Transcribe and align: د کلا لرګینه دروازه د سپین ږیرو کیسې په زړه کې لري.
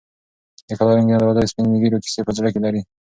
د 0.67 0.69
کلا 0.77 0.91
لرګینه 0.93 1.17
دروازه 1.19 1.39
د 1.43 1.49
سپین 1.51 1.67
ږیرو 1.81 2.03
کیسې 2.03 2.21
په 2.25 2.31
زړه 2.37 2.49
کې 2.53 2.59
لري. 2.65 2.81